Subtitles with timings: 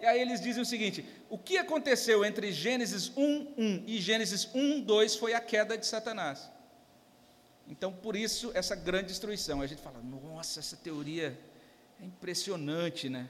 [0.00, 4.48] E aí eles dizem o seguinte: o que aconteceu entre Gênesis 1, 1 e Gênesis
[4.54, 6.50] 1, 2 foi a queda de Satanás.
[7.68, 9.60] Então, por isso, essa grande destruição.
[9.60, 11.38] A gente fala, nossa, essa teoria
[12.00, 13.28] é impressionante, né?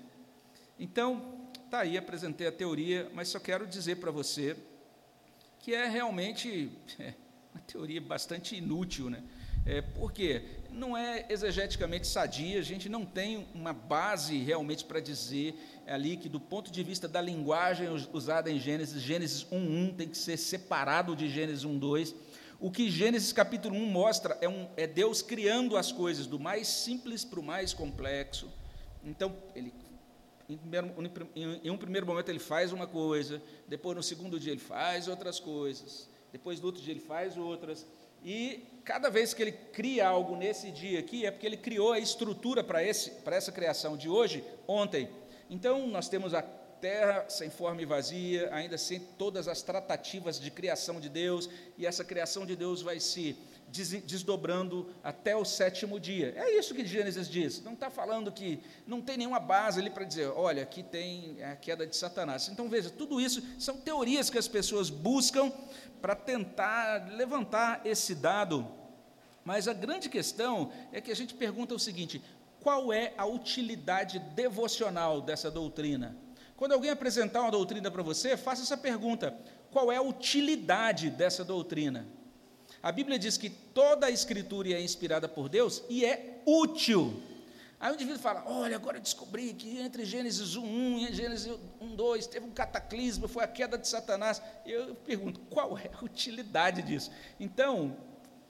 [0.78, 4.56] Então, tá aí, apresentei a teoria, mas só quero dizer para você
[5.58, 7.12] que é realmente é,
[7.54, 9.22] uma teoria bastante inútil, né?
[9.66, 10.42] É, por quê?
[10.72, 15.54] Não é exegeticamente sadia, a gente não tem uma base realmente para dizer
[15.86, 20.16] ali que, do ponto de vista da linguagem usada em Gênesis, Gênesis 1.1 tem que
[20.16, 22.14] ser separado de Gênesis 1.2.
[22.60, 26.68] O que Gênesis capítulo 1 mostra é, um, é Deus criando as coisas do mais
[26.68, 28.48] simples para o mais complexo.
[29.02, 29.72] Então, ele,
[30.48, 30.94] em, primeiro,
[31.34, 35.40] em um primeiro momento ele faz uma coisa, depois no segundo dia ele faz outras
[35.40, 37.86] coisas, depois no outro dia ele faz outras.
[38.24, 41.98] E cada vez que ele cria algo nesse dia aqui, é porque ele criou a
[41.98, 45.08] estrutura para essa criação de hoje, ontem.
[45.48, 50.50] Então, nós temos a terra sem forma e vazia, ainda sem todas as tratativas de
[50.50, 53.36] criação de Deus, e essa criação de Deus vai se
[53.70, 56.34] desdobrando até o sétimo dia.
[56.36, 57.62] É isso que Gênesis diz.
[57.62, 61.56] Não está falando que não tem nenhuma base ali para dizer, olha, aqui tem a
[61.56, 62.48] queda de Satanás.
[62.48, 65.52] Então veja, tudo isso são teorias que as pessoas buscam
[66.02, 68.66] para tentar levantar esse dado.
[69.44, 72.22] Mas a grande questão é que a gente pergunta o seguinte:
[72.60, 76.16] qual é a utilidade devocional dessa doutrina?
[76.56, 79.34] Quando alguém apresentar uma doutrina para você, faça essa pergunta:
[79.70, 82.06] qual é a utilidade dessa doutrina?
[82.82, 87.22] A Bíblia diz que toda a escritura é inspirada por Deus e é útil.
[87.78, 91.94] Aí o indivíduo fala: Olha, agora eu descobri que entre Gênesis 1, e Gênesis 1,
[91.94, 94.40] 2 teve um cataclismo, foi a queda de Satanás.
[94.64, 97.10] Eu pergunto: qual é a utilidade disso?
[97.38, 97.96] Então,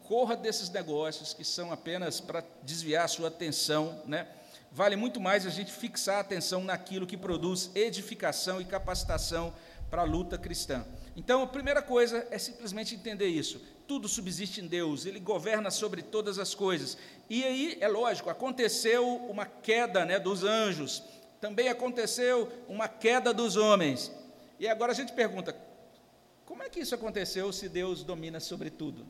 [0.05, 4.27] corra desses negócios que são apenas para desviar a sua atenção, né?
[4.73, 9.53] vale muito mais a gente fixar a atenção naquilo que produz edificação e capacitação
[9.91, 10.87] para a luta cristã.
[11.17, 13.61] Então, a primeira coisa é simplesmente entender isso.
[13.87, 16.97] Tudo subsiste em Deus, Ele governa sobre todas as coisas.
[17.29, 21.03] E aí, é lógico, aconteceu uma queda né, dos anjos,
[21.41, 24.13] também aconteceu uma queda dos homens.
[24.59, 25.57] E agora a gente pergunta:
[26.45, 29.07] como é que isso aconteceu se Deus domina sobre tudo?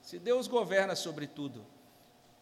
[0.00, 1.66] Se Deus governa sobre tudo?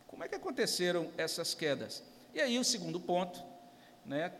[0.06, 2.02] Como é que aconteceram essas quedas?
[2.34, 3.51] E aí o segundo ponto
[4.04, 4.32] né,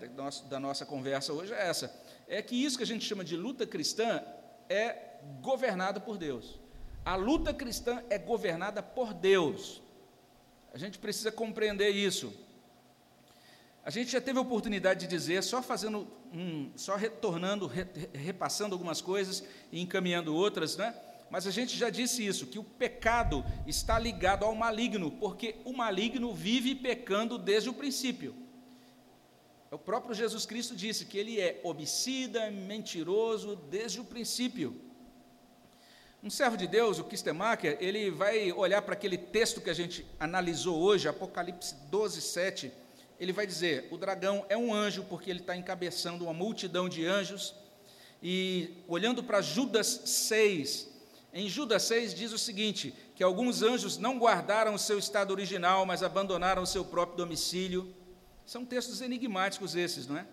[0.48, 1.94] da nossa conversa hoje é essa:
[2.28, 4.22] é que isso que a gente chama de luta cristã
[4.68, 6.58] é governado por Deus.
[7.04, 9.82] A luta cristã é governada por Deus.
[10.72, 12.32] A gente precisa compreender isso.
[13.84, 17.84] A gente já teve a oportunidade de dizer, só fazendo, um, só retornando, re,
[18.14, 19.42] repassando algumas coisas
[19.72, 20.94] e encaminhando outras, né?
[21.28, 25.72] Mas a gente já disse isso, que o pecado está ligado ao maligno, porque o
[25.72, 28.36] maligno vive pecando desde o princípio.
[29.72, 34.78] O próprio Jesus Cristo disse que ele é homicida, mentiroso desde o princípio.
[36.22, 40.04] Um servo de Deus, o Kistemacher, ele vai olhar para aquele texto que a gente
[40.20, 42.70] analisou hoje, Apocalipse 12, 7.
[43.18, 47.06] Ele vai dizer: o dragão é um anjo, porque ele está encabeçando uma multidão de
[47.06, 47.54] anjos.
[48.22, 50.86] E olhando para Judas 6,
[51.32, 55.86] em Judas 6 diz o seguinte: que alguns anjos não guardaram o seu estado original,
[55.86, 58.01] mas abandonaram o seu próprio domicílio.
[58.46, 60.26] São textos enigmáticos esses, não é?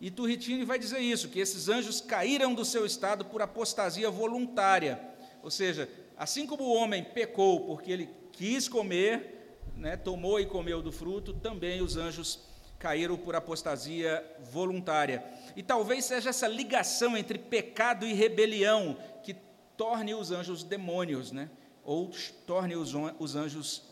[0.00, 5.00] E Turritini vai dizer isso, que esses anjos caíram do seu estado por apostasia voluntária.
[5.42, 10.82] Ou seja, assim como o homem pecou porque ele quis comer, né, tomou e comeu
[10.82, 12.40] do fruto, também os anjos
[12.78, 15.24] caíram por apostasia voluntária.
[15.56, 19.34] E talvez seja essa ligação entre pecado e rebelião que
[19.76, 21.48] torne os anjos demônios, né?
[21.86, 22.10] ou
[22.44, 23.82] torne os, os anjos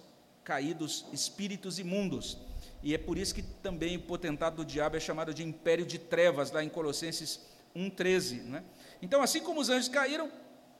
[0.42, 2.36] caídos espíritos imundos.
[2.84, 5.98] E é por isso que também o potentado do diabo é chamado de império de
[5.98, 7.40] trevas, lá em Colossenses
[7.74, 8.42] 1,13.
[8.42, 8.62] Né?
[9.00, 10.30] Então, assim como os anjos caíram,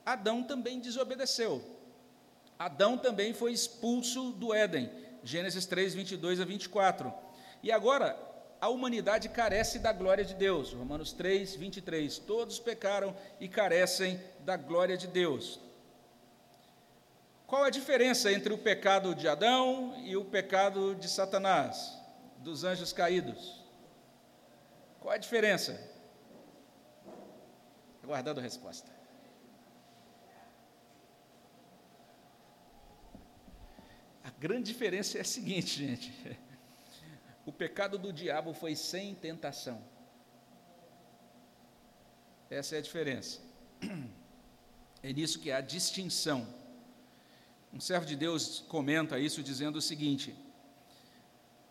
[0.05, 1.63] Adão também desobedeceu.
[2.59, 4.87] Adão também foi expulso do Éden,
[5.23, 7.11] Gênesis 3, 22 a 24.
[7.63, 8.15] E agora,
[8.61, 10.73] a humanidade carece da glória de Deus.
[10.73, 12.19] Romanos 3, 23.
[12.19, 15.59] Todos pecaram e carecem da glória de Deus.
[17.47, 21.95] Qual a diferença entre o pecado de Adão e o pecado de Satanás,
[22.39, 23.63] dos anjos caídos?
[24.99, 25.79] Qual a diferença?
[28.03, 28.91] Aguardando a resposta.
[34.23, 36.39] A grande diferença é a seguinte, gente.
[37.45, 39.79] O pecado do diabo foi sem tentação.
[42.49, 43.39] Essa é a diferença.
[45.03, 46.64] É nisso que há distinção.
[47.75, 50.33] Um servo de Deus comenta isso dizendo o seguinte: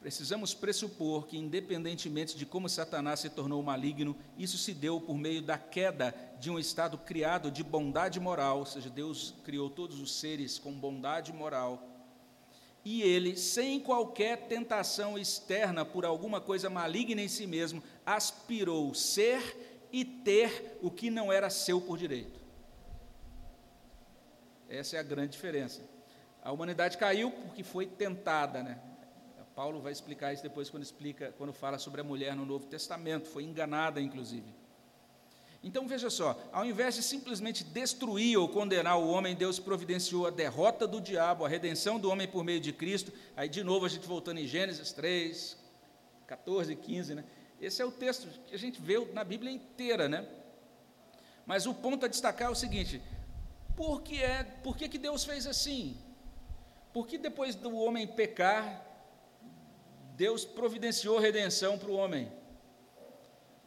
[0.01, 5.41] precisamos pressupor que, independentemente de como Satanás se tornou maligno, isso se deu por meio
[5.41, 10.13] da queda de um estado criado de bondade moral, ou seja, Deus criou todos os
[10.13, 11.83] seres com bondade moral.
[12.85, 19.89] E ele, sem qualquer tentação externa por alguma coisa maligna em si mesmo, aspirou ser
[19.91, 22.45] e ter o que não era seu por direito.
[24.69, 25.94] Essa é a grande diferença.
[26.45, 28.79] A humanidade caiu porque foi tentada, né?
[29.55, 33.29] Paulo vai explicar isso depois quando explica, quando fala sobre a mulher no Novo Testamento,
[33.29, 34.53] foi enganada inclusive.
[35.63, 40.31] Então veja só, ao invés de simplesmente destruir ou condenar o homem, Deus providenciou a
[40.31, 43.13] derrota do diabo, a redenção do homem por meio de Cristo.
[43.37, 45.57] Aí de novo a gente voltando em Gênesis 3,
[46.27, 47.25] 14 e 15, né?
[47.61, 50.29] Esse é o texto que a gente vê na Bíblia inteira, né?
[51.47, 53.01] Mas o ponto a destacar é o seguinte:
[53.77, 55.97] por que, é, por que, que Deus fez assim?
[56.95, 58.87] Por que depois do homem pecar,
[60.15, 62.31] Deus providenciou redenção para o homem.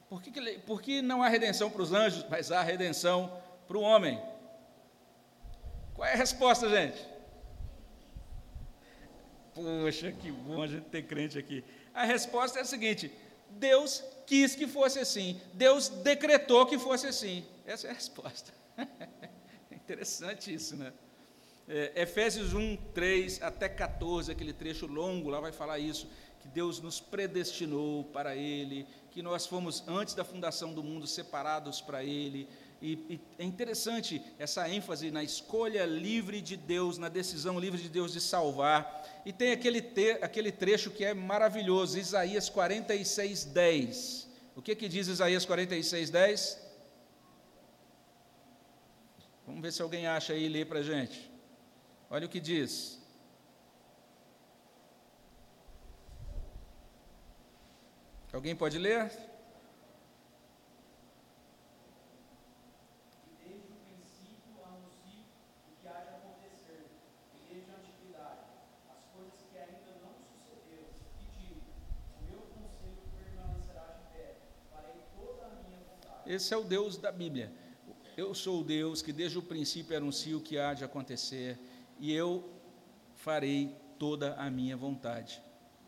[0.08, 3.30] Por que, que, por que não há redenção para os anjos, mas há redenção
[3.68, 4.18] para o homem?
[5.94, 7.06] Qual é a resposta, gente?
[9.54, 11.66] Poxa, que bom a gente ter crente aqui.
[11.94, 13.12] A resposta é a seguinte:
[13.50, 17.46] Deus quis que fosse assim, Deus decretou que fosse assim.
[17.66, 18.54] Essa é a resposta.
[19.70, 20.94] É interessante isso, né?
[21.70, 26.08] É, Efésios 1, 3 até 14, aquele trecho longo, lá vai falar isso
[26.40, 31.82] que Deus nos predestinou para Ele, que nós fomos, antes da fundação do mundo, separados
[31.82, 32.48] para Ele.
[32.82, 37.90] E, e, é interessante essa ênfase na escolha livre de Deus, na decisão livre de
[37.90, 39.22] Deus de salvar.
[39.26, 44.28] E tem aquele, te, aquele trecho que é maravilhoso, Isaías 46, 10.
[44.56, 46.68] O que, que diz Isaías 46, 10?
[49.46, 51.37] Vamos ver se alguém acha aí e lê para a gente.
[52.10, 52.98] Olha o que diz.
[58.32, 59.12] Alguém pode ler?
[76.26, 77.52] Esse é o Deus da Bíblia.
[78.18, 81.58] Eu sou o Deus que desde o princípio anuncio o que há de acontecer
[82.00, 82.48] e eu
[83.16, 85.42] farei toda a minha vontade.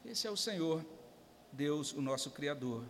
[0.06, 0.86] Esse é o Senhor
[1.52, 2.84] Deus, o nosso Criador.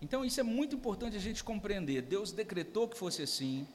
[0.00, 2.02] Então, isso é muito importante a gente compreender.
[2.02, 3.66] Deus decretou que fosse assim,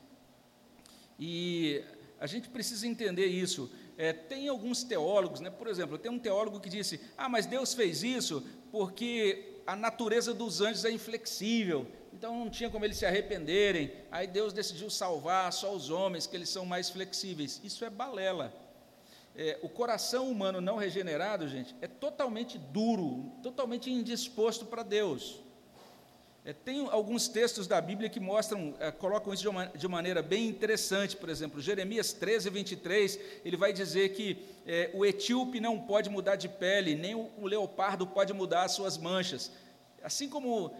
[1.19, 1.83] e
[2.19, 3.71] a gente precisa entender isso.
[3.97, 7.73] É, tem alguns teólogos, né, por exemplo, tem um teólogo que disse: Ah, mas Deus
[7.73, 13.05] fez isso porque a natureza dos anjos é inflexível, então não tinha como eles se
[13.05, 13.91] arrependerem.
[14.11, 17.61] Aí Deus decidiu salvar só os homens, que eles são mais flexíveis.
[17.63, 18.65] Isso é balela
[19.37, 25.41] é, o coração humano não regenerado, gente, é totalmente duro, totalmente indisposto para Deus.
[26.45, 30.21] É, tem alguns textos da Bíblia que mostram, é, colocam isso de uma, de maneira
[30.21, 35.79] bem interessante, por exemplo, Jeremias 13, 23, ele vai dizer que é, o etíope não
[35.79, 39.51] pode mudar de pele, nem o, o leopardo pode mudar as suas manchas.
[40.01, 40.71] Assim como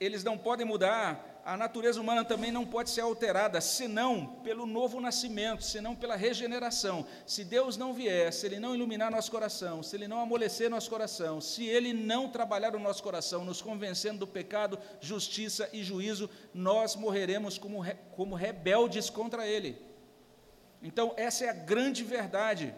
[0.00, 5.00] eles não podem mudar a natureza humana também não pode ser alterada, senão pelo novo
[5.00, 7.06] nascimento, senão pela regeneração.
[7.26, 10.90] Se Deus não vier, se Ele não iluminar nosso coração, se Ele não amolecer nosso
[10.90, 16.28] coração, se Ele não trabalhar o nosso coração, nos convencendo do pecado, justiça e juízo,
[16.52, 17.82] nós morreremos como,
[18.12, 19.76] como rebeldes contra Ele.
[20.82, 22.74] Então, essa é a grande verdade.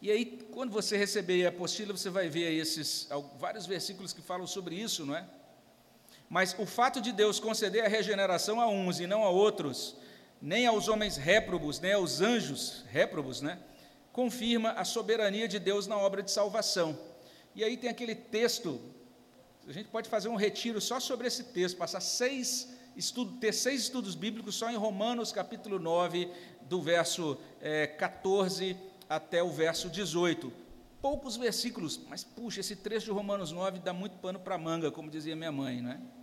[0.00, 3.08] E aí, quando você receber a apostila, você vai ver esses
[3.38, 5.24] vários versículos que falam sobre isso, não é?
[6.32, 9.94] Mas o fato de Deus conceder a regeneração a uns e não a outros,
[10.40, 13.58] nem aos homens réprobos, nem aos anjos réprobos, né?
[14.14, 16.98] confirma a soberania de Deus na obra de salvação.
[17.54, 18.80] E aí tem aquele texto,
[19.68, 23.82] a gente pode fazer um retiro só sobre esse texto, passar seis estudos, ter seis
[23.82, 26.30] estudos bíblicos só em Romanos capítulo 9,
[26.62, 28.74] do verso é, 14
[29.06, 30.50] até o verso 18.
[31.02, 35.10] Poucos versículos, mas puxa, esse trecho de Romanos 9 dá muito pano para manga, como
[35.10, 36.21] dizia minha mãe, não é?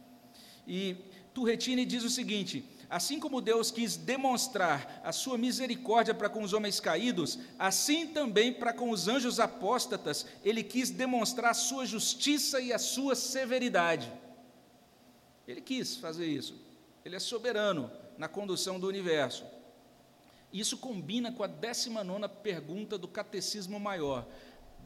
[0.69, 0.95] E
[1.33, 6.53] Turretini diz o seguinte: assim como Deus quis demonstrar a sua misericórdia para com os
[6.53, 12.61] homens caídos, assim também para com os anjos apóstatas, ele quis demonstrar a sua justiça
[12.61, 14.13] e a sua severidade.
[15.47, 16.55] Ele quis fazer isso.
[17.03, 19.43] Ele é soberano na condução do universo.
[20.53, 24.27] Isso combina com a 19 pergunta do Catecismo Maior.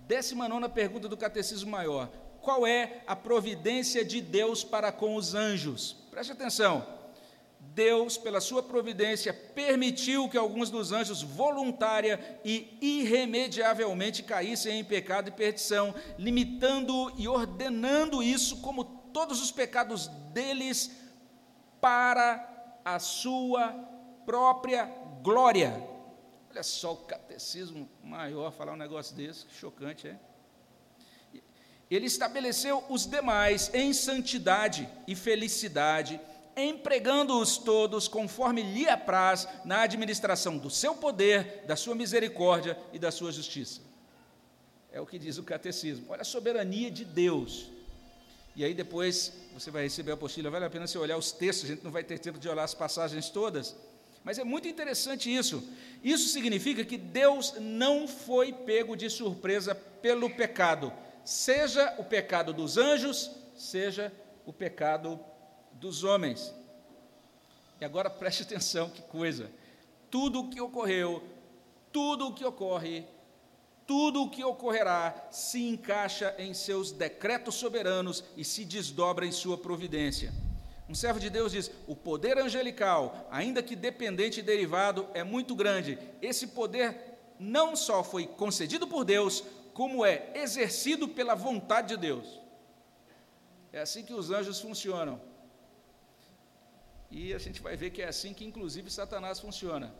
[0.08, 2.10] 19 pergunta do Catecismo Maior:
[2.44, 5.96] qual é a providência de Deus para com os anjos.
[6.12, 6.86] Preste atenção.
[7.60, 15.30] Deus, pela sua providência, permitiu que alguns dos anjos voluntária e irremediavelmente caíssem em pecado
[15.30, 20.92] e perdição, limitando e ordenando isso como todos os pecados deles
[21.80, 23.70] para a sua
[24.26, 24.86] própria
[25.24, 25.82] glória.
[26.52, 30.20] Olha só o catecismo maior falar um negócio desse, chocante, é?
[31.96, 36.20] Ele estabeleceu os demais em santidade e felicidade
[36.56, 43.12] empregando-os todos conforme lhe apraz na administração do seu poder, da sua misericórdia e da
[43.12, 43.82] sua justiça.
[44.92, 46.06] É o que diz o catecismo.
[46.10, 47.72] Olha a soberania de Deus.
[48.56, 51.66] E aí depois você vai receber a apostila, vale a pena você olhar os textos,
[51.66, 53.76] a gente não vai ter tempo de olhar as passagens todas,
[54.24, 55.68] mas é muito interessante isso.
[56.04, 62.78] Isso significa que Deus não foi pego de surpresa pelo pecado, seja o pecado dos
[62.78, 64.12] anjos, seja
[64.46, 65.20] o pecado
[65.74, 66.54] dos homens.
[67.80, 69.52] E agora preste atenção, que coisa.
[70.10, 71.24] Tudo o que ocorreu,
[71.92, 73.06] tudo o que ocorre,
[73.86, 79.58] tudo o que ocorrerá se encaixa em seus decretos soberanos e se desdobra em sua
[79.58, 80.32] providência.
[80.88, 85.56] Um servo de Deus diz: o poder angelical, ainda que dependente e derivado, é muito
[85.56, 85.98] grande.
[86.22, 86.96] Esse poder
[87.40, 92.40] não só foi concedido por Deus, como é exercido pela vontade de Deus.
[93.72, 95.20] É assim que os anjos funcionam.
[97.10, 99.94] E a gente vai ver que é assim que, inclusive, Satanás funciona.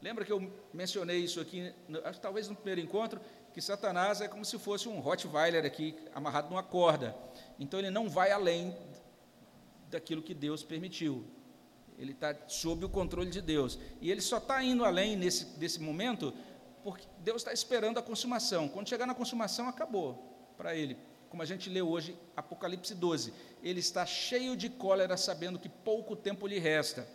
[0.00, 1.72] Lembra que eu mencionei isso aqui,
[2.20, 3.20] talvez no primeiro encontro,
[3.54, 7.16] que Satanás é como se fosse um Rottweiler aqui, amarrado numa corda.
[7.58, 8.76] Então ele não vai além
[9.88, 11.24] daquilo que Deus permitiu.
[11.96, 13.78] Ele está sob o controle de Deus.
[14.00, 16.34] E ele só está indo além nesse, nesse momento
[16.84, 18.68] porque Deus está esperando a consumação.
[18.68, 20.96] Quando chegar na consumação, acabou para ele
[21.34, 23.34] como a gente lê hoje, Apocalipse 12.
[23.60, 27.08] Ele está cheio de cólera, sabendo que pouco tempo lhe resta.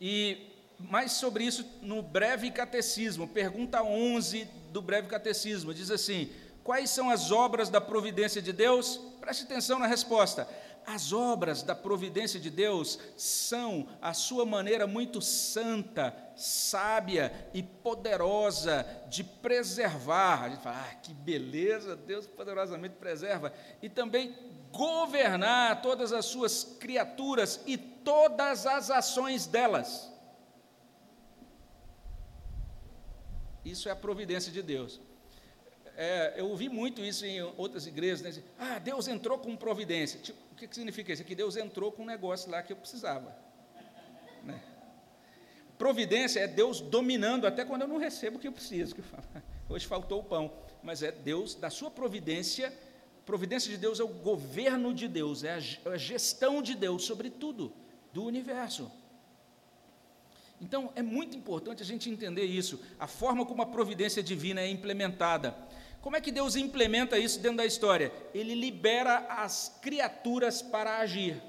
[0.00, 6.28] E mais sobre isso no breve catecismo, pergunta 11 do breve catecismo, diz assim:
[6.64, 9.00] Quais são as obras da providência de Deus?
[9.20, 10.48] Preste atenção na resposta.
[10.86, 18.86] As obras da providência de Deus são a sua maneira muito santa, sábia e poderosa
[19.08, 20.44] de preservar.
[20.44, 23.52] A gente fala, ah, que beleza, Deus poderosamente preserva.
[23.82, 24.32] E também
[24.70, 30.08] governar todas as suas criaturas e todas as ações delas.
[33.64, 35.00] Isso é a providência de Deus.
[35.96, 38.42] É, eu ouvi muito isso em outras igrejas, né?
[38.58, 40.20] ah, Deus entrou com providência.
[40.20, 41.22] Tipo, o que, que significa isso?
[41.22, 43.34] É que Deus entrou com um negócio lá que eu precisava.
[44.44, 44.60] Né?
[45.78, 48.94] Providência é Deus dominando até quando eu não recebo o que eu preciso.
[48.94, 49.06] Que eu
[49.68, 52.72] Hoje faltou o pão, mas é Deus, da sua providência,
[53.24, 57.30] providência de Deus é o governo de Deus, é a é gestão de Deus sobre
[57.30, 57.72] tudo
[58.12, 58.90] do universo.
[60.60, 64.68] Então, é muito importante a gente entender isso, a forma como a providência divina é
[64.68, 65.54] implementada.
[66.06, 68.12] Como é que Deus implementa isso dentro da história?
[68.32, 71.42] Ele libera as criaturas para agir.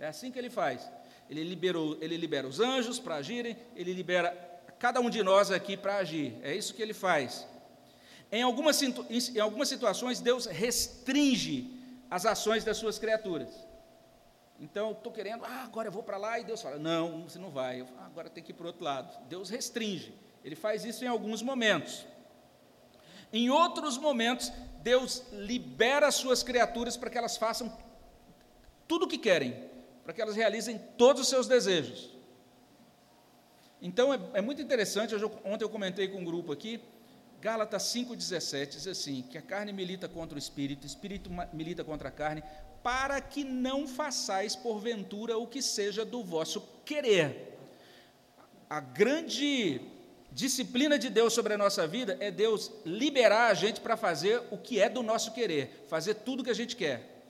[0.00, 0.90] É assim que ele faz.
[1.28, 4.32] Ele, liberou, ele libera os anjos para agirem, ele libera
[4.80, 6.36] cada um de nós aqui para agir.
[6.42, 7.46] É isso que ele faz.
[8.32, 13.64] Em algumas, em algumas situações, Deus restringe as ações das suas criaturas.
[14.58, 17.50] Então, estou querendo, ah, agora eu vou para lá, e Deus fala, não, você não
[17.50, 19.24] vai, eu, ah, agora tem que ir para o outro lado.
[19.28, 20.12] Deus restringe.
[20.44, 22.04] Ele faz isso em alguns momentos.
[23.32, 27.76] Em outros momentos, Deus libera as suas criaturas para que elas façam
[28.88, 29.54] tudo o que querem,
[30.02, 32.10] para que elas realizem todos os seus desejos.
[33.80, 36.80] Então é, é muito interessante, hoje, ontem eu comentei com um grupo aqui,
[37.40, 42.08] Gálatas 5,17 diz assim: que a carne milita contra o espírito, o espírito milita contra
[42.08, 42.42] a carne,
[42.82, 47.58] para que não façais porventura o que seja do vosso querer.
[48.68, 49.80] A grande
[50.32, 54.58] disciplina de Deus sobre a nossa vida é Deus liberar a gente para fazer o
[54.58, 57.24] que é do nosso querer, fazer tudo o que a gente quer.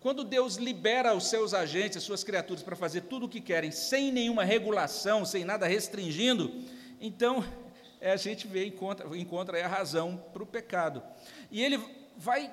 [0.00, 3.70] Quando Deus libera os seus agentes, as suas criaturas para fazer tudo o que querem,
[3.70, 6.52] sem nenhuma regulação, sem nada restringindo,
[7.00, 7.44] então
[8.00, 11.02] é, a gente vê, encontra, encontra a razão para o pecado.
[11.50, 11.80] E ele
[12.16, 12.52] vai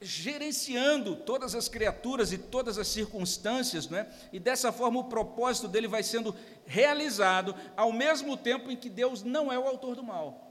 [0.00, 4.10] gerenciando todas as criaturas e todas as circunstâncias, né?
[4.32, 9.22] e dessa forma o propósito dele vai sendo realizado, ao mesmo tempo em que Deus
[9.22, 10.50] não é o autor do mal.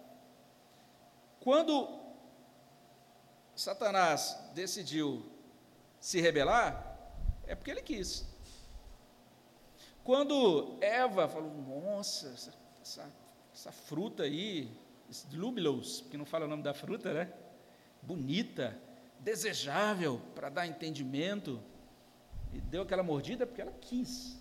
[1.39, 1.99] Quando
[3.55, 5.25] Satanás decidiu
[5.99, 6.97] se rebelar,
[7.47, 8.25] é porque ele quis.
[10.03, 13.11] Quando Eva falou, nossa, essa, essa,
[13.53, 14.71] essa fruta aí,
[15.33, 17.33] lúbilos, que não fala o nome da fruta, né?
[18.01, 18.79] Bonita,
[19.19, 21.61] desejável para dar entendimento.
[22.53, 24.37] E deu aquela mordida porque ela quis.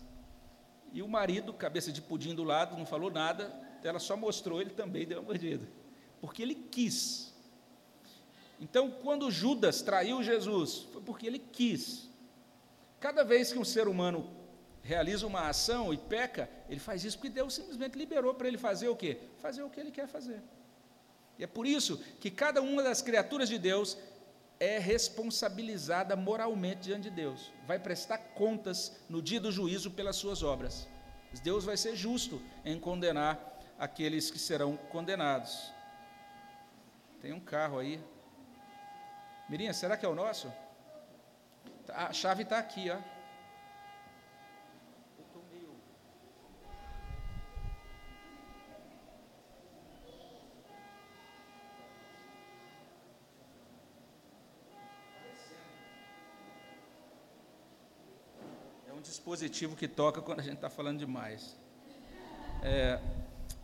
[0.92, 4.70] E o marido, cabeça de pudim do lado, não falou nada, ela só mostrou, ele
[4.70, 5.68] também deu a mordida.
[6.20, 7.34] Porque ele quis.
[8.60, 12.08] Então, quando Judas traiu Jesus, foi porque ele quis.
[12.98, 14.28] Cada vez que um ser humano
[14.82, 18.88] realiza uma ação e peca, ele faz isso porque Deus simplesmente liberou para ele fazer
[18.88, 19.18] o quê?
[19.38, 20.42] Fazer o que ele quer fazer.
[21.38, 23.96] E é por isso que cada uma das criaturas de Deus
[24.60, 30.42] é responsabilizada moralmente diante de Deus, vai prestar contas no dia do juízo pelas suas
[30.42, 30.88] obras.
[31.42, 33.38] Deus vai ser justo em condenar
[33.78, 35.72] aqueles que serão condenados.
[37.20, 38.02] Tem um carro aí.
[39.48, 40.52] Mirinha, será que é o nosso?
[41.88, 42.98] A chave está aqui, ó.
[59.28, 61.54] Dispositivo que toca quando a gente está falando demais.
[62.62, 62.98] É,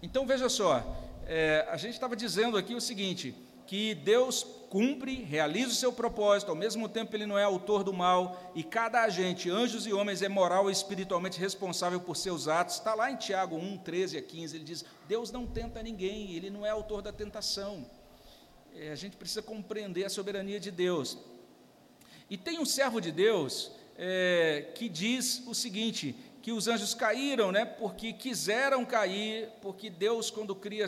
[0.03, 0.85] então veja só,
[1.27, 3.35] é, a gente estava dizendo aqui o seguinte:
[3.67, 7.95] que Deus cumpre, realiza o seu propósito, ao mesmo tempo ele não é autor do
[7.95, 12.75] mal, e cada agente, anjos e homens, é moral e espiritualmente responsável por seus atos.
[12.75, 16.51] Está lá em Tiago 1, 13 a 15, ele diz: Deus não tenta ninguém, ele
[16.51, 17.87] não é autor da tentação.
[18.77, 21.17] É, a gente precisa compreender a soberania de Deus.
[22.29, 27.51] E tem um servo de Deus é, que diz o seguinte: que os anjos caíram,
[27.51, 30.87] né, porque quiseram cair, porque Deus, quando cria,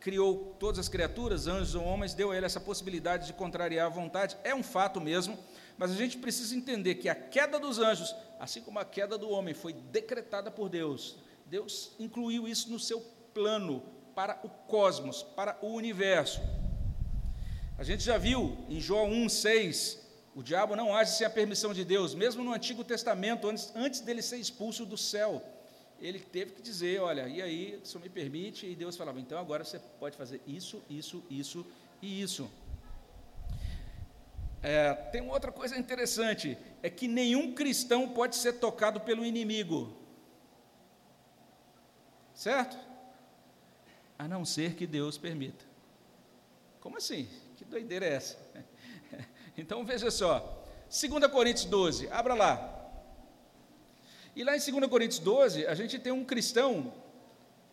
[0.00, 3.88] criou todas as criaturas, anjos ou homens, deu a ele essa possibilidade de contrariar a
[3.88, 4.36] vontade.
[4.44, 5.36] É um fato mesmo,
[5.76, 9.28] mas a gente precisa entender que a queda dos anjos, assim como a queda do
[9.28, 11.16] homem, foi decretada por Deus.
[11.46, 13.00] Deus incluiu isso no seu
[13.34, 13.82] plano
[14.14, 16.40] para o cosmos, para o universo.
[17.76, 20.05] A gente já viu em João 1,6
[20.36, 24.00] o diabo não age sem a permissão de Deus, mesmo no Antigo Testamento, antes, antes
[24.00, 25.42] dele ser expulso do céu.
[25.98, 28.66] Ele teve que dizer: Olha, e aí, o senhor me permite?
[28.66, 31.66] E Deus falava: Então agora você pode fazer isso, isso, isso
[32.02, 32.50] e isso.
[34.62, 39.96] É, tem outra coisa interessante: é que nenhum cristão pode ser tocado pelo inimigo.
[42.34, 42.76] Certo?
[44.18, 45.64] A não ser que Deus permita.
[46.78, 47.26] Como assim?
[47.56, 48.36] Que doideira é essa?
[49.56, 52.72] Então veja só, 2 Coríntios 12, abra lá.
[54.34, 56.92] E lá em 2 Coríntios 12, a gente tem um cristão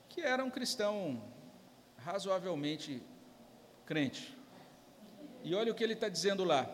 [0.08, 1.22] que era um cristão
[1.98, 3.02] razoavelmente
[3.86, 4.38] crente.
[5.44, 6.70] E olha o que ele está dizendo lá.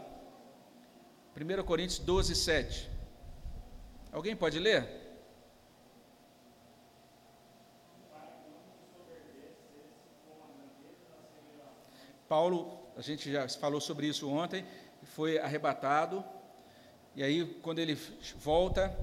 [1.36, 2.89] 1 Coríntios 12, 7.
[4.12, 5.00] Alguém pode ler?
[12.28, 14.63] Paulo, a gente já falou sobre isso ontem,
[15.20, 16.24] foi arrebatado,
[17.14, 17.94] e aí, quando ele
[18.38, 18.98] volta,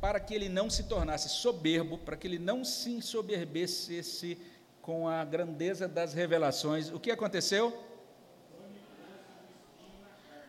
[0.00, 4.36] para que ele não se tornasse soberbo, para que ele não se ensoberbecesse
[4.82, 7.80] com a grandeza das revelações, o que aconteceu?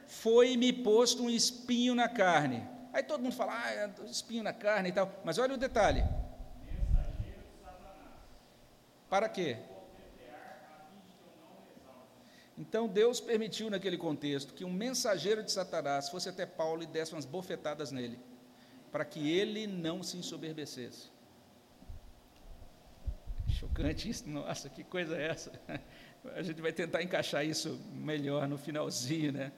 [0.08, 2.68] Foi-me posto um espinho na carne.
[2.92, 6.04] Aí todo mundo fala, ah, é espinho na carne e tal, mas olha o detalhe.
[9.08, 9.58] Para quê?
[12.62, 17.12] Então Deus permitiu naquele contexto que um mensageiro de Satanás fosse até Paulo e desse
[17.12, 18.20] umas bofetadas nele,
[18.92, 21.10] para que ele não se ensoberbecesse.
[23.50, 25.52] Chocante isso, nossa, que coisa é essa?
[26.36, 29.52] A gente vai tentar encaixar isso melhor no finalzinho, né?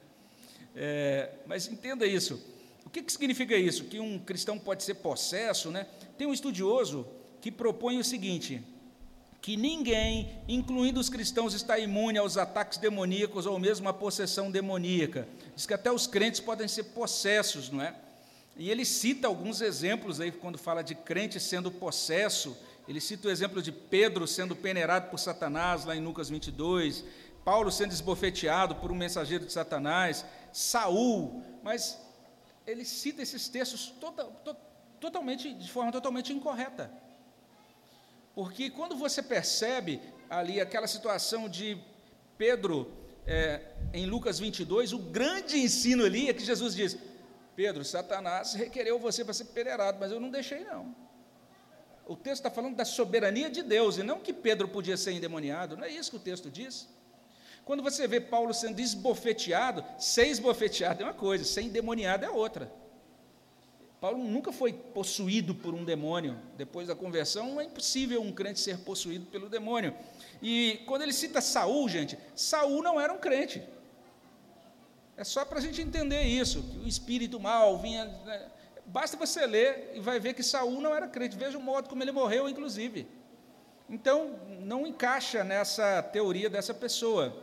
[0.73, 2.41] É, mas entenda isso.
[2.85, 3.83] O que, que significa isso?
[3.83, 5.87] Que um cristão pode ser possesso, né?
[6.17, 7.05] Tem um estudioso
[7.41, 8.63] que propõe o seguinte:
[9.43, 15.27] que ninguém, incluindo os cristãos, está imune aos ataques demoníacos ou mesmo à possessão demoníaca.
[15.53, 17.93] Diz que até os crentes podem ser possessos, não é?
[18.55, 22.55] E ele cita alguns exemplos aí quando fala de crente sendo possesso.
[22.87, 27.03] Ele cita o exemplo de Pedro sendo peneirado por Satanás, lá em Lucas 22,
[27.43, 31.99] Paulo sendo esbofeteado por um mensageiro de Satanás, Saul, mas
[32.65, 34.55] ele cita esses textos toda, to,
[35.01, 37.02] totalmente, de forma totalmente incorreta.
[38.33, 41.77] Porque quando você percebe ali aquela situação de
[42.37, 42.91] Pedro,
[43.27, 43.61] é,
[43.93, 46.97] em Lucas 22, o grande ensino ali é que Jesus diz:
[47.55, 50.95] Pedro, Satanás requereu você para ser peneirado, mas eu não deixei, não.
[52.05, 55.77] O texto está falando da soberania de Deus, e não que Pedro podia ser endemoniado,
[55.77, 56.89] não é isso que o texto diz.
[57.63, 62.69] Quando você vê Paulo sendo esbofeteado, ser esbofeteado é uma coisa, ser endemoniado é outra.
[64.03, 66.37] Paulo nunca foi possuído por um demônio.
[66.57, 69.95] Depois da conversão, é impossível um crente ser possuído pelo demônio.
[70.41, 73.63] E quando ele cita Saul, gente, Saul não era um crente.
[75.15, 78.03] É só para a gente entender isso, que o espírito mal vinha.
[78.03, 78.45] Né?
[78.85, 81.37] Basta você ler e vai ver que Saul não era crente.
[81.37, 83.07] Veja o modo como ele morreu, inclusive.
[83.89, 87.33] Então, não encaixa nessa teoria dessa pessoa.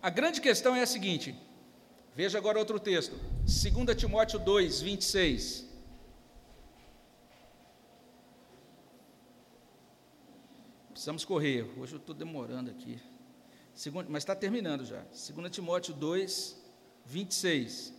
[0.00, 1.36] A grande questão é a seguinte:
[2.14, 5.70] veja agora outro texto, 2 Timóteo 2, 26.
[10.90, 13.00] Precisamos correr, hoje eu estou demorando aqui.
[13.74, 15.02] Segundo, mas está terminando já.
[15.02, 16.60] 2 Timóteo 2,
[17.06, 17.94] 26.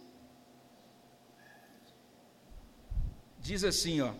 [3.39, 4.13] Diz assim, ó.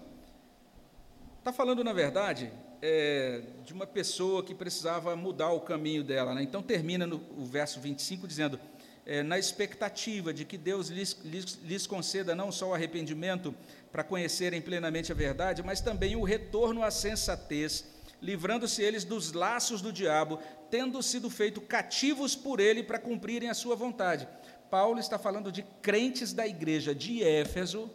[1.38, 2.51] Está falando, na verdade,
[2.82, 6.34] é, de uma pessoa que precisava mudar o caminho dela.
[6.34, 6.41] Né?
[6.41, 8.60] Então termina no o verso 25 dizendo:
[9.06, 13.54] é, na expectativa de que Deus lhes, lhes, lhes conceda não só o arrependimento
[13.92, 17.86] para conhecerem plenamente a verdade, mas também o retorno à sensatez,
[18.22, 23.54] livrando-se eles dos laços do diabo, tendo sido feitos cativos por ele para cumprirem a
[23.54, 24.28] sua vontade.
[24.70, 27.92] Paulo está falando de crentes da igreja de Éfeso,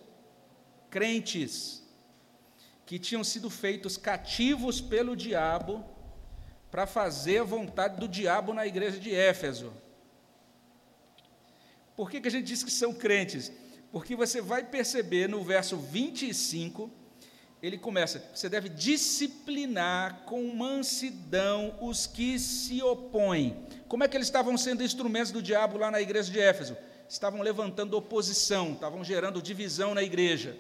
[0.90, 1.82] crentes
[2.84, 5.84] que tinham sido feitos cativos pelo diabo
[6.70, 9.72] para fazer a vontade do diabo na igreja de Éfeso.
[11.96, 13.50] Por que, que a gente diz que são crentes?
[13.90, 16.90] Porque você vai perceber no verso 25,
[17.62, 23.64] ele começa: você deve disciplinar com mansidão os que se opõem.
[23.88, 26.76] Como é que eles estavam sendo instrumentos do diabo lá na igreja de Éfeso?
[27.08, 30.56] Estavam levantando oposição, estavam gerando divisão na igreja.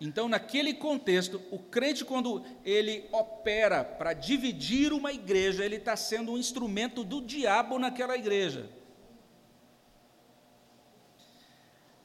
[0.00, 6.32] Então, naquele contexto, o crente, quando ele opera para dividir uma igreja, ele está sendo
[6.32, 8.68] um instrumento do diabo naquela igreja.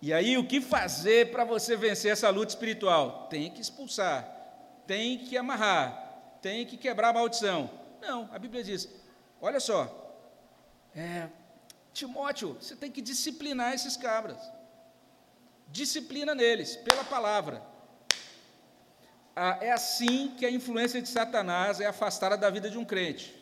[0.02, 3.28] E aí, o que fazer para você vencer essa luta espiritual?
[3.30, 4.28] Tem que expulsar,
[4.86, 7.70] tem que amarrar, tem que quebrar a maldição.
[8.02, 8.88] Não, a Bíblia diz:
[9.42, 10.16] olha só,
[10.96, 11.28] é,
[11.94, 14.40] Timóteo, você tem que disciplinar esses cabras.
[15.70, 17.62] Disciplina neles, pela palavra
[19.40, 23.36] ah, é assim que a influência de Satanás é afastada da vida de um crente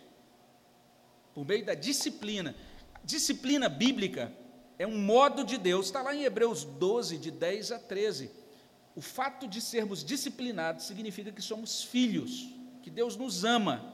[1.33, 2.53] por meio da disciplina.
[3.01, 4.29] Disciplina bíblica
[4.77, 8.31] é um modo de Deus, está lá em Hebreus 12, de 10 a 13.
[8.95, 12.49] O fato de sermos disciplinados significa que somos filhos,
[12.81, 13.93] que Deus nos ama.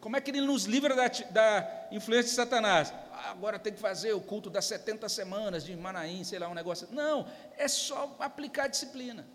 [0.00, 2.92] Como é que Ele nos livra da, da influência de Satanás?
[3.12, 6.54] Ah, agora tem que fazer o culto das 70 semanas de Manaim, sei lá, um
[6.54, 6.88] negócio.
[6.92, 9.26] Não, é só aplicar a disciplina,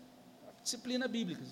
[0.48, 1.42] a disciplina bíblica.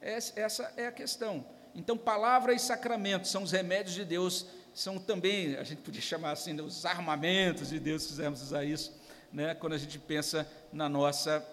[0.00, 1.46] Essa é a questão.
[1.74, 6.32] Então, palavra e sacramento são os remédios de Deus, são também, a gente podia chamar
[6.32, 8.92] assim, né, os armamentos de Deus, se quisermos usar isso,
[9.32, 11.46] né, quando a gente pensa na nossa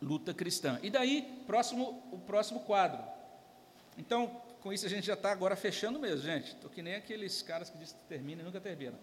[0.00, 0.78] luta cristã.
[0.82, 3.02] E daí, próximo, o próximo quadro.
[3.96, 6.48] Então, com isso a gente já está agora fechando mesmo, gente.
[6.48, 8.98] Estou que nem aqueles caras que dizem que termina e nunca termina.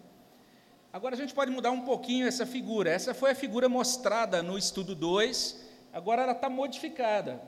[0.92, 2.90] Agora a gente pode mudar um pouquinho essa figura.
[2.90, 5.56] Essa foi a figura mostrada no estudo 2,
[5.92, 7.40] agora ela está modificada.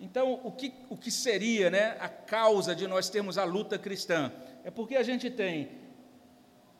[0.00, 4.32] Então, o que, o que seria né, a causa de nós termos a luta cristã?
[4.64, 5.68] É porque a gente tem,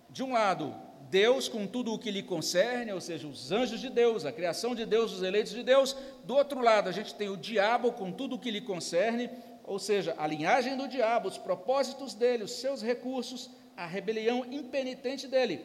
[0.08, 0.74] de um lado,
[1.10, 4.74] Deus com tudo o que lhe concerne, ou seja, os anjos de Deus, a criação
[4.74, 5.94] de Deus, os eleitos de Deus.
[6.24, 9.30] Do outro lado, a gente tem o diabo com tudo o que lhe concerne,
[9.62, 15.28] ou seja, a linhagem do diabo, os propósitos dele, os seus recursos, a rebelião impenitente
[15.28, 15.64] dele.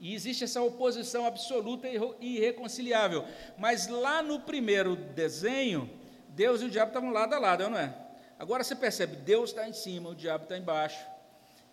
[0.00, 1.86] E existe essa oposição absoluta
[2.20, 3.24] e irreconciliável.
[3.56, 5.88] Mas lá no primeiro desenho,
[6.30, 7.94] Deus e o diabo estavam lado a lado, não é?
[8.40, 11.04] Agora você percebe, Deus está em cima, o diabo está embaixo.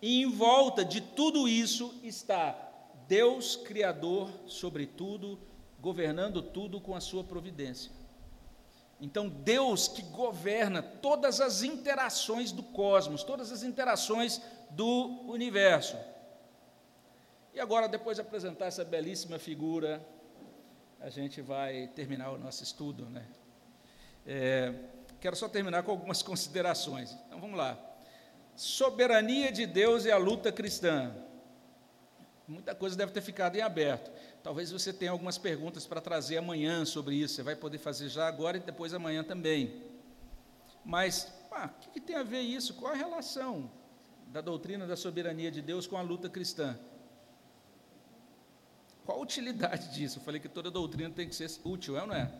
[0.02, 2.54] E em volta de tudo isso está
[3.08, 5.40] Deus Criador sobre tudo,
[5.80, 7.90] governando tudo com a sua providência.
[9.00, 15.96] Então, Deus que governa todas as interações do cosmos, todas as interações do universo.
[17.54, 20.06] E agora, depois de apresentar essa belíssima figura,
[21.00, 23.26] a gente vai terminar o nosso estudo, né?
[24.26, 24.74] É,
[25.20, 27.16] quero só terminar com algumas considerações.
[27.26, 27.78] Então vamos lá.
[28.54, 31.14] Soberania de Deus e a luta cristã.
[32.46, 34.10] Muita coisa deve ter ficado em aberto.
[34.42, 37.34] Talvez você tenha algumas perguntas para trazer amanhã sobre isso.
[37.34, 39.82] Você vai poder fazer já agora e depois amanhã também.
[40.84, 42.74] Mas, o que, que tem a ver isso?
[42.74, 43.70] Qual a relação
[44.28, 46.78] da doutrina da soberania de Deus com a luta cristã?
[49.04, 50.18] Qual a utilidade disso?
[50.18, 52.32] Eu falei que toda doutrina tem que ser útil, é ou não é?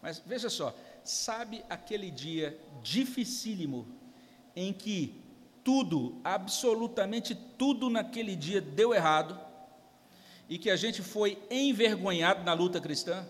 [0.00, 3.86] Mas veja só, sabe aquele dia dificílimo
[4.54, 5.20] em que
[5.64, 9.38] tudo, absolutamente tudo naquele dia deu errado
[10.48, 13.26] e que a gente foi envergonhado na luta cristã?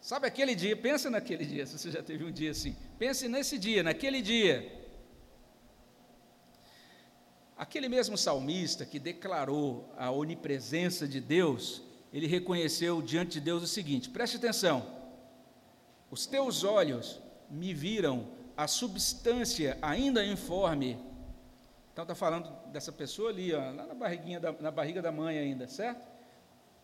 [0.00, 2.74] Sabe aquele dia, pensa naquele dia, se você já teve um dia assim.
[2.98, 4.80] Pense nesse dia, naquele dia.
[7.54, 13.66] Aquele mesmo salmista que declarou a onipresença de Deus, ele reconheceu diante de Deus o
[13.66, 14.99] seguinte: preste atenção,
[16.10, 20.98] os teus olhos me viram a substância ainda informe.
[21.92, 25.38] Então está falando dessa pessoa ali, ó, lá na, barriguinha da, na barriga da mãe
[25.38, 26.08] ainda, certo?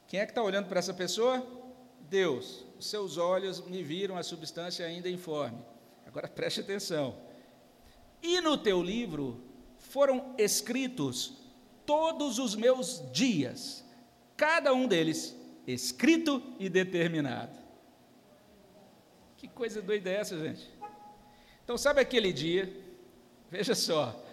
[0.07, 1.45] Quem é que está olhando para essa pessoa?
[2.09, 2.65] Deus.
[2.79, 5.59] Os seus olhos me viram a substância ainda informe.
[6.07, 7.17] Agora preste atenção.
[8.23, 9.43] E no teu livro
[9.79, 11.47] foram escritos
[11.85, 13.85] todos os meus dias,
[14.37, 15.37] cada um deles
[15.67, 17.66] escrito e determinado.
[19.37, 20.71] Que coisa doida é essa, gente?
[21.63, 22.73] Então, sabe aquele dia?
[23.51, 24.25] Veja só,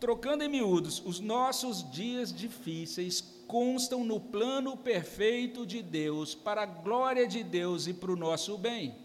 [0.00, 6.66] trocando em miúdos, os nossos dias difíceis constam no plano perfeito de Deus, para a
[6.66, 8.96] glória de Deus e para o nosso bem.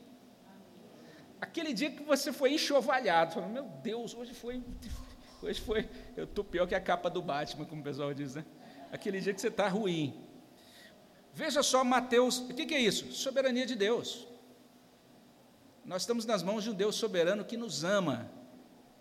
[1.39, 4.61] Aquele dia que você foi enxovalhado, falando, meu Deus, hoje foi,
[5.41, 5.87] hoje foi,
[6.17, 8.45] eu estou pior que a capa do Batman, como o pessoal diz, né?
[8.91, 10.19] Aquele dia que você está ruim.
[11.33, 13.11] Veja só Mateus, o que, que é isso?
[13.13, 14.27] Soberania de Deus.
[15.89, 18.30] Nós estamos nas mãos de um Deus soberano que nos ama.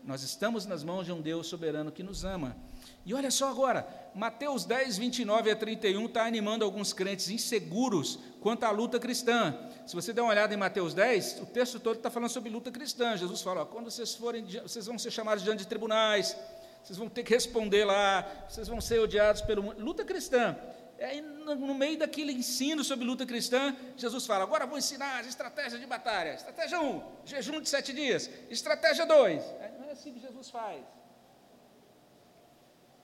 [0.02, 2.56] Nós estamos nas mãos de um Deus soberano que nos ama.
[3.04, 8.64] E olha só agora, Mateus 10, 29 a 31 está animando alguns crentes inseguros quanto
[8.64, 9.54] à luta cristã.
[9.86, 12.70] Se você der uma olhada em Mateus 10, o texto todo está falando sobre luta
[12.70, 13.14] cristã.
[13.18, 16.34] Jesus fala: ó, quando vocês forem, vocês vão ser chamados diante de tribunais,
[16.82, 19.78] vocês vão ter que responder lá, vocês vão ser odiados pelo mundo.
[19.78, 20.56] Luta cristã.
[21.00, 25.80] Aí, no meio daquele ensino sobre luta cristã, Jesus fala: agora vou ensinar as estratégias
[25.80, 26.34] de batalha.
[26.34, 28.28] Estratégia 1, jejum de sete dias.
[28.50, 29.42] Estratégia 2.
[29.78, 30.84] Não é assim que Jesus faz.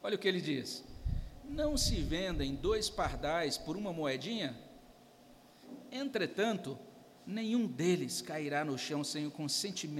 [0.02, 0.84] Olha o que ele diz:
[1.44, 4.58] Não se vendem dois pardais por uma moedinha?
[5.90, 6.76] Entretanto,
[7.24, 9.84] nenhum deles cairá no chão sem o consentimento